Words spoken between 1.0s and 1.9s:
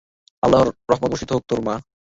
বর্ষিত হোক তোর-- মা!